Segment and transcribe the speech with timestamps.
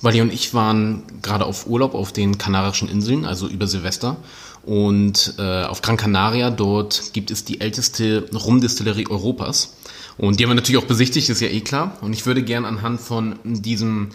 [0.00, 4.16] Wally und ich waren gerade auf Urlaub auf den Kanarischen Inseln, also über Silvester.
[4.64, 9.76] Und äh, auf Gran Canaria, dort gibt es die älteste Rumdistillerie Europas.
[10.18, 11.98] Und die haben wir natürlich auch besichtigt, ist ja eh klar.
[12.00, 14.10] Und ich würde gern anhand von diesem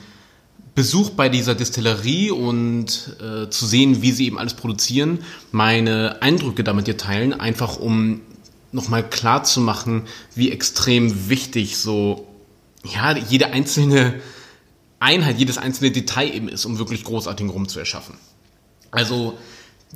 [0.76, 5.20] Besuch bei dieser Distillerie und äh, zu sehen, wie sie eben alles produzieren,
[5.52, 8.22] meine Eindrücke damit dir teilen, einfach um
[8.72, 10.04] nochmal klar zu machen,
[10.34, 12.28] wie extrem wichtig so,
[12.84, 14.16] ja, jede einzelne
[15.02, 18.16] Einheit, jedes einzelne Detail eben ist, um wirklich großartigen Rum zu erschaffen.
[18.92, 19.38] Also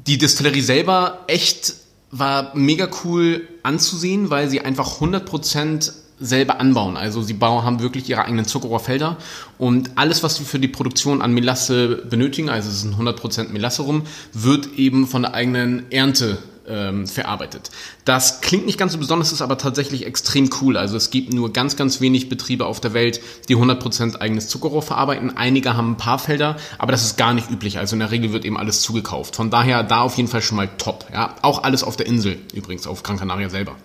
[0.07, 1.75] die Distillerie selber echt
[2.11, 6.97] war mega cool anzusehen, weil sie einfach 100% selber anbauen.
[6.97, 9.17] Also sie bauen, haben wirklich ihre eigenen Zuckerrohrfelder
[9.57, 13.49] und alles, was sie für die Produktion an Melasse benötigen, also es ist ein 100%
[13.49, 16.37] Melasse rum, wird eben von der eigenen Ernte
[16.67, 17.71] ähm, verarbeitet.
[18.05, 20.77] Das klingt nicht ganz so besonders, ist aber tatsächlich extrem cool.
[20.77, 24.81] Also es gibt nur ganz, ganz wenig Betriebe auf der Welt, die 100% eigenes Zuckerrohr
[24.81, 25.35] verarbeiten.
[25.37, 27.77] Einige haben ein paar Felder, aber das ist gar nicht üblich.
[27.77, 29.35] Also in der Regel wird eben alles zugekauft.
[29.35, 31.05] Von daher da auf jeden Fall schon mal top.
[31.13, 33.75] Ja, auch alles auf der Insel übrigens, auf Gran Canaria selber.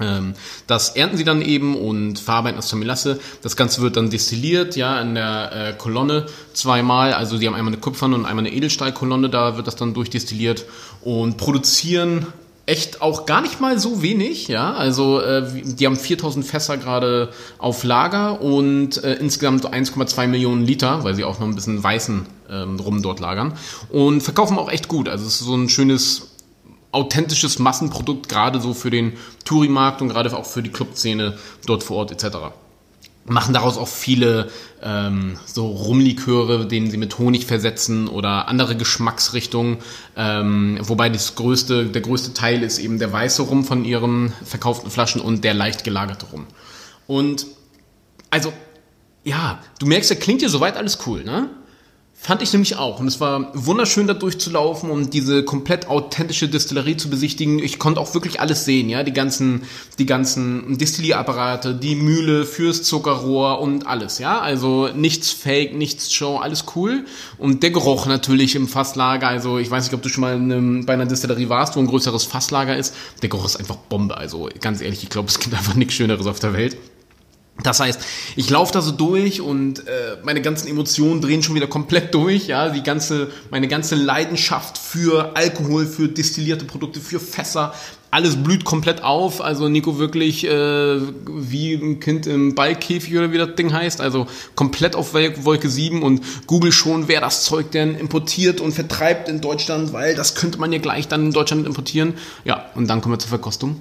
[0.00, 0.34] Ähm,
[0.66, 3.20] das ernten sie dann eben und verarbeiten das zur Melasse.
[3.42, 7.12] Das Ganze wird dann destilliert, ja, in der äh, Kolonne zweimal.
[7.12, 10.64] Also die haben einmal eine Kupferne und einmal eine Edelstahlkolonne, da wird das dann durchdestilliert
[11.02, 12.26] und produzieren
[12.70, 14.72] echt auch gar nicht mal so wenig, ja.
[14.74, 21.02] Also äh, die haben 4000 Fässer gerade auf Lager und äh, insgesamt 1,2 Millionen Liter,
[21.02, 23.54] weil sie auch noch ein bisschen weißen ähm, Rum dort lagern
[23.88, 25.08] und verkaufen auch echt gut.
[25.08, 26.28] Also es ist so ein schönes
[26.92, 31.98] authentisches Massenprodukt, gerade so für den Touri-Markt und gerade auch für die Clubszene dort vor
[31.98, 32.36] Ort etc.
[33.26, 34.50] Machen daraus auch viele
[34.82, 39.78] ähm, so Rumliköre, denen sie mit Honig versetzen oder andere Geschmacksrichtungen.
[40.16, 44.90] Ähm, wobei das größte, der größte Teil ist eben der weiße Rum von ihren verkauften
[44.90, 46.46] Flaschen und der leicht gelagerte Rum.
[47.06, 47.46] Und
[48.30, 48.52] also,
[49.24, 51.50] ja, du merkst, der klingt dir soweit alles cool, ne?
[52.22, 53.00] Fand ich nämlich auch.
[53.00, 57.58] Und es war wunderschön, da durchzulaufen und diese komplett authentische Distillerie zu besichtigen.
[57.58, 59.02] Ich konnte auch wirklich alles sehen, ja.
[59.02, 59.62] Die ganzen,
[59.98, 64.38] die ganzen Distillierapparate, die Mühle fürs Zuckerrohr und alles, ja.
[64.38, 67.06] Also nichts fake, nichts show, alles cool.
[67.38, 69.26] Und der Geruch natürlich im Fasslager.
[69.26, 71.86] Also ich weiß nicht, ob du schon mal einem, bei einer Distillerie warst, wo ein
[71.86, 72.94] größeres Fasslager ist.
[73.22, 74.18] Der Geruch ist einfach Bombe.
[74.18, 76.76] Also ganz ehrlich, ich glaube, es gibt einfach nichts Schöneres auf der Welt.
[77.62, 78.00] Das heißt,
[78.36, 82.46] ich laufe da so durch und äh, meine ganzen Emotionen drehen schon wieder komplett durch.
[82.46, 87.74] Ja, die ganze, meine ganze Leidenschaft für Alkohol, für destillierte Produkte, für Fässer,
[88.10, 89.40] alles blüht komplett auf.
[89.40, 94.00] Also Nico wirklich äh, wie ein Kind im Ballkäfig oder wie das Ding heißt.
[94.00, 99.28] Also komplett auf Wolke 7 und Google schon, wer das Zeug denn importiert und vertreibt
[99.28, 102.14] in Deutschland, weil das könnte man ja gleich dann in Deutschland importieren.
[102.44, 103.80] Ja, und dann kommen wir zur Verkostung.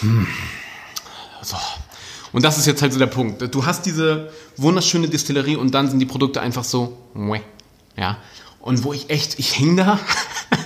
[0.00, 0.26] Hm.
[1.42, 1.56] So.
[2.38, 3.52] Und das ist jetzt halt so der Punkt.
[3.52, 6.96] Du hast diese wunderschöne Distillerie und dann sind die Produkte einfach so,
[7.96, 8.18] ja.
[8.60, 9.98] Und wo ich echt, ich hing da,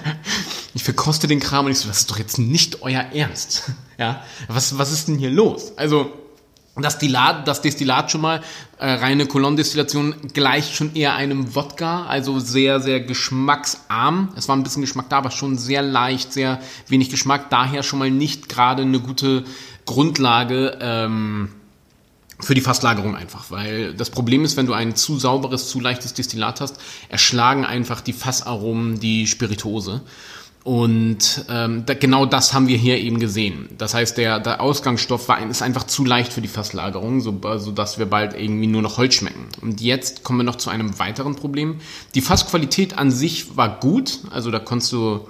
[0.74, 4.22] ich verkoste den Kram und ich so, das ist doch jetzt nicht euer Ernst, ja.
[4.48, 5.72] Was, was ist denn hier los?
[5.76, 6.12] Also,
[6.76, 8.42] das Destillat, das Destillat schon mal,
[8.78, 14.34] äh, reine Kolonnendestillation gleicht schon eher einem Wodka, also sehr, sehr geschmacksarm.
[14.36, 17.48] Es war ein bisschen Geschmack da, aber schon sehr leicht, sehr wenig Geschmack.
[17.48, 19.44] Daher schon mal nicht gerade eine gute
[19.86, 21.48] Grundlage ähm,
[22.42, 26.14] für die Fasslagerung einfach, weil das Problem ist, wenn du ein zu sauberes, zu leichtes
[26.14, 30.02] Destillat hast, erschlagen einfach die Fassaromen die Spirituose.
[30.64, 33.68] Und ähm, da, genau das haben wir hier eben gesehen.
[33.78, 37.72] Das heißt, der, der Ausgangsstoff war, ist einfach zu leicht für die Fasslagerung, so, so
[37.72, 39.48] dass wir bald irgendwie nur noch Holz schmecken.
[39.60, 41.80] Und jetzt kommen wir noch zu einem weiteren Problem.
[42.14, 45.26] Die Fassqualität an sich war gut, also da konntest du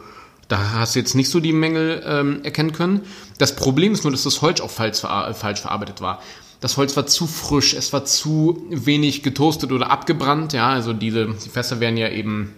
[0.49, 3.01] da hast du jetzt nicht so die Mängel ähm, erkennen können.
[3.39, 6.21] Das Problem ist nur, dass das Holz auch falsch, falsch verarbeitet war.
[6.63, 10.53] Das Holz war zu frisch, es war zu wenig getoastet oder abgebrannt.
[10.53, 12.53] Ja, also diese die Fässer werden ja eben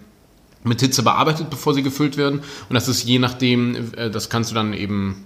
[0.63, 2.41] mit Hitze bearbeitet, bevor sie gefüllt werden.
[2.69, 5.25] Und das ist je nachdem, äh, das kannst du dann eben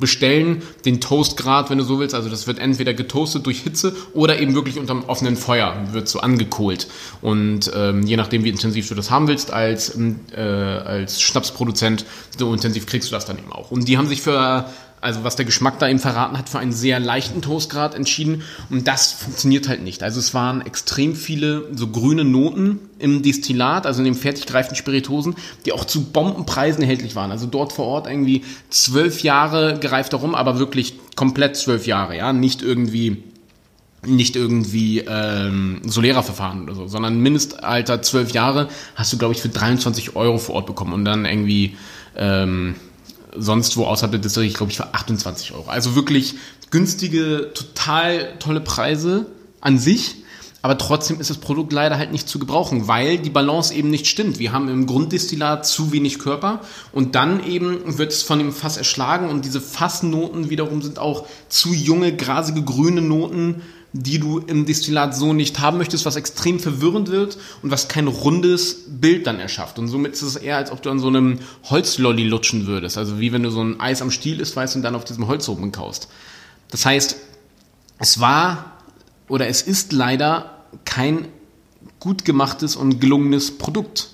[0.00, 2.16] bestellen, den Toastgrad, wenn du so willst.
[2.16, 6.08] Also das wird entweder getoastet durch Hitze oder eben wirklich unter einem offenen Feuer wird
[6.08, 6.88] so angekohlt.
[7.22, 9.96] Und ähm, je nachdem, wie intensiv du das haben willst als,
[10.34, 12.04] äh, als Schnapsproduzent,
[12.36, 13.70] so intensiv kriegst du das dann eben auch.
[13.70, 14.66] Und die haben sich für
[15.06, 18.42] also was der Geschmack da eben verraten hat, für einen sehr leichten Toastgrad entschieden.
[18.70, 20.02] Und das funktioniert halt nicht.
[20.02, 24.74] Also es waren extrem viele so grüne Noten im Destillat, also in den fertig gereiften
[24.74, 27.30] Spiritosen, die auch zu Bombenpreisen erhältlich waren.
[27.30, 32.32] Also dort vor Ort irgendwie zwölf Jahre gereift darum, aber wirklich komplett zwölf Jahre, ja,
[32.32, 33.22] nicht irgendwie
[34.04, 39.48] nicht irgendwie ähm, Solera-Verfahren oder so, sondern Mindestalter zwölf Jahre hast du, glaube ich, für
[39.48, 41.76] 23 Euro vor Ort bekommen und dann irgendwie
[42.16, 42.76] ähm,
[43.34, 45.68] sonst wo außerhalb der Distillerie, glaube ich, für 28 Euro.
[45.68, 46.34] Also wirklich
[46.70, 49.26] günstige, total tolle Preise
[49.60, 50.16] an sich.
[50.62, 54.08] aber trotzdem ist das Produkt leider halt nicht zu gebrauchen, weil die Balance eben nicht
[54.08, 54.40] stimmt.
[54.40, 58.76] Wir haben im Grunddestillat zu wenig Körper und dann eben wird es von dem Fass
[58.76, 63.62] erschlagen und diese Fassnoten wiederum sind auch zu junge, grasige, grüne Noten,
[64.02, 68.08] die du im Destillat so nicht haben möchtest, was extrem verwirrend wird und was kein
[68.08, 69.78] rundes Bild dann erschafft.
[69.78, 72.98] Und somit ist es eher, als ob du an so einem Holzlolli lutschen würdest.
[72.98, 75.26] Also wie wenn du so ein Eis am Stiel isst, weißt und dann auf diesem
[75.28, 76.08] Holzoben kaust.
[76.70, 77.16] Das heißt,
[77.98, 78.72] es war
[79.28, 81.28] oder es ist leider kein
[81.98, 84.10] gut gemachtes und gelungenes Produkt.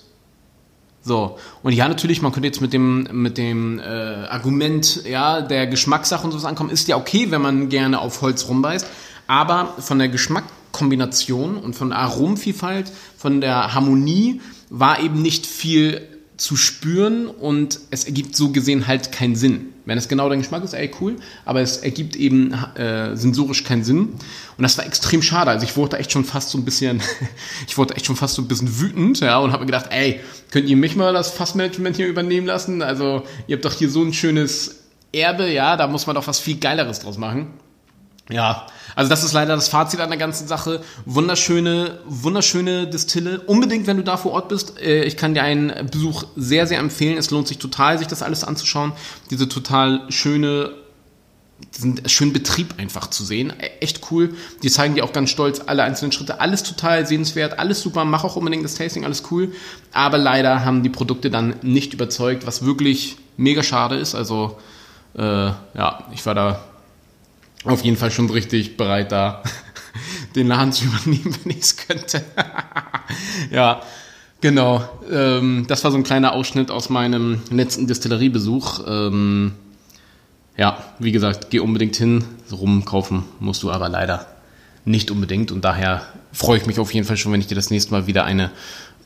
[1.05, 5.67] So, und ja, natürlich, man könnte jetzt mit dem, mit dem äh, Argument, ja, der
[5.67, 8.87] Geschmackssache und sowas ankommen, ist ja okay, wenn man gerne auf Holz rumbeißt,
[9.33, 16.07] aber von der Geschmackkombination und von der Aromenvielfalt, von der Harmonie war eben nicht viel
[16.37, 19.73] zu spüren und es ergibt so gesehen halt keinen Sinn.
[19.87, 23.85] Wenn es genau dein Geschmack ist, ey, cool, aber es ergibt eben äh, sensorisch keinen
[23.85, 24.01] Sinn.
[24.59, 25.51] Und das war extrem schade.
[25.51, 27.01] Also ich wurde echt schon fast so ein bisschen,
[27.67, 30.21] ich wurde echt schon fast so ein bisschen wütend, ja, und habe mir gedacht, ey,
[30.51, 32.83] könnt ihr mich mal das Fassmanagement hier übernehmen lassen?
[32.83, 36.39] Also ihr habt doch hier so ein schönes Erbe, ja, da muss man doch was
[36.39, 37.47] viel Geileres draus machen.
[38.31, 40.83] Ja, also das ist leider das Fazit an der ganzen Sache.
[41.05, 43.41] Wunderschöne, wunderschöne Distille.
[43.41, 44.81] Unbedingt, wenn du da vor Ort bist.
[44.81, 47.17] Äh, ich kann dir einen Besuch sehr, sehr empfehlen.
[47.19, 48.93] Es lohnt sich total, sich das alles anzuschauen.
[49.31, 50.73] Diese total schöne
[51.77, 53.53] diesen schönen Betrieb einfach zu sehen.
[53.61, 54.35] E, echt cool.
[54.63, 56.41] Die zeigen dir auch ganz stolz alle einzelnen Schritte.
[56.41, 58.05] Alles total sehenswert, alles super.
[58.05, 59.53] Mach auch unbedingt das Tasting, alles cool.
[59.93, 64.15] Aber leider haben die Produkte dann nicht überzeugt, was wirklich mega schade ist.
[64.15, 64.59] Also,
[65.15, 66.65] äh, ja, ich war da
[67.65, 69.43] auf jeden Fall schon richtig bereit, da
[70.35, 72.25] den Laden zu übernehmen, wenn ich es könnte.
[73.51, 73.83] ja,
[74.41, 74.89] genau.
[75.11, 78.81] Ähm, das war so ein kleiner Ausschnitt aus meinem letzten Distilleriebesuch.
[78.87, 79.53] Ähm,
[80.57, 82.25] ja, wie gesagt, geh unbedingt hin.
[82.51, 84.27] Rumkaufen musst du aber leider
[84.85, 85.53] nicht unbedingt.
[85.53, 88.07] Und daher freue ich mich auf jeden Fall schon, wenn ich dir das nächste Mal
[88.07, 88.51] wieder eine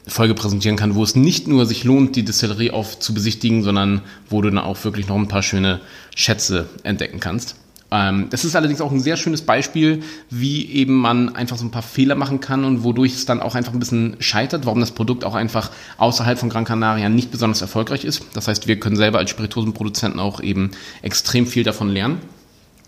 [0.09, 4.02] Folge präsentieren kann, wo es nicht nur sich lohnt, die Distillerie auf zu besichtigen, sondern
[4.31, 5.81] wo du dann auch wirklich noch ein paar schöne
[6.14, 7.56] Schätze entdecken kannst.
[7.91, 11.71] Ähm, das ist allerdings auch ein sehr schönes Beispiel, wie eben man einfach so ein
[11.71, 14.91] paar Fehler machen kann und wodurch es dann auch einfach ein bisschen scheitert, warum das
[14.91, 18.23] Produkt auch einfach außerhalb von Gran Canaria nicht besonders erfolgreich ist.
[18.35, 20.73] Das heißt, wir können selber als Spirituosenproduzenten auch eben
[21.03, 22.19] extrem viel davon lernen.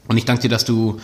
[0.09, 0.99] Und ich danke dir, dass du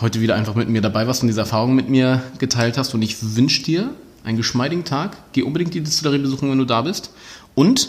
[0.00, 2.94] heute wieder einfach mit mir dabei warst und diese Erfahrung mit mir geteilt hast.
[2.94, 3.90] Und ich wünsche dir
[4.24, 5.16] einen geschmeidigen Tag.
[5.32, 7.12] Geh unbedingt die Distillerie besuchen, wenn du da bist.
[7.54, 7.88] Und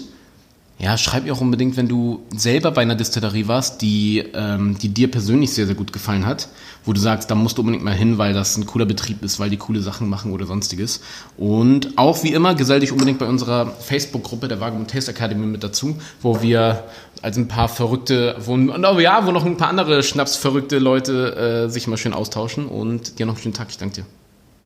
[0.84, 4.90] ja, schreib mir auch unbedingt, wenn du selber bei einer Distillerie warst, die, ähm, die
[4.90, 6.50] dir persönlich sehr, sehr gut gefallen hat,
[6.84, 9.40] wo du sagst, da musst du unbedingt mal hin, weil das ein cooler Betrieb ist,
[9.40, 11.00] weil die coole Sachen machen oder sonstiges.
[11.38, 15.64] Und auch wie immer, gesell dich unbedingt bei unserer Facebook-Gruppe der Wagemund Taste Academy mit
[15.64, 16.84] dazu, wo wir
[17.22, 18.58] als ein paar verrückte, wo,
[19.00, 23.26] ja, wo noch ein paar andere schnapsverrückte Leute äh, sich mal schön austauschen und dir
[23.26, 23.70] noch einen schönen Tag.
[23.70, 24.06] Ich danke dir.